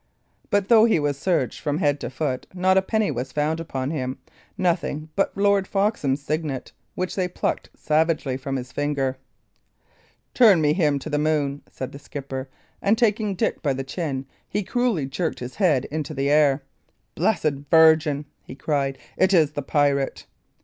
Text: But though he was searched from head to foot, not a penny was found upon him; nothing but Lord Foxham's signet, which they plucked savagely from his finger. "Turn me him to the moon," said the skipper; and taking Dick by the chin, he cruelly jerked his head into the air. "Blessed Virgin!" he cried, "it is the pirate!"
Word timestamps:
But 0.49 0.67
though 0.67 0.85
he 0.85 0.99
was 0.99 1.15
searched 1.15 1.59
from 1.59 1.77
head 1.77 1.99
to 1.99 2.09
foot, 2.09 2.47
not 2.55 2.75
a 2.75 2.81
penny 2.81 3.11
was 3.11 3.31
found 3.31 3.59
upon 3.59 3.91
him; 3.91 4.17
nothing 4.57 5.09
but 5.15 5.37
Lord 5.37 5.67
Foxham's 5.67 6.23
signet, 6.23 6.71
which 6.95 7.13
they 7.13 7.27
plucked 7.27 7.69
savagely 7.75 8.35
from 8.35 8.55
his 8.55 8.71
finger. 8.71 9.19
"Turn 10.33 10.59
me 10.59 10.73
him 10.73 10.97
to 10.97 11.09
the 11.11 11.19
moon," 11.19 11.61
said 11.69 11.91
the 11.91 11.99
skipper; 11.99 12.49
and 12.81 12.97
taking 12.97 13.35
Dick 13.35 13.61
by 13.61 13.73
the 13.73 13.83
chin, 13.83 14.25
he 14.49 14.63
cruelly 14.63 15.05
jerked 15.05 15.37
his 15.37 15.53
head 15.57 15.85
into 15.91 16.15
the 16.15 16.31
air. 16.31 16.63
"Blessed 17.13 17.69
Virgin!" 17.69 18.25
he 18.43 18.55
cried, 18.55 18.97
"it 19.17 19.35
is 19.35 19.51
the 19.51 19.61
pirate!" 19.61 20.25